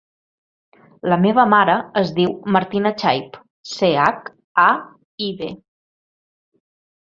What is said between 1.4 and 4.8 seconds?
mare es diu Martina Chaib: ce, hac, a,